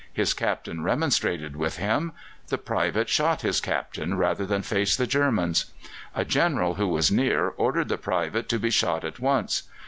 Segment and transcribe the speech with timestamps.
[0.11, 2.13] His Captain remonstrated with him;
[2.47, 5.65] the private shot his Captain rather than face the Germans.
[6.15, 9.61] A General who was near ordered the private to be shot at once.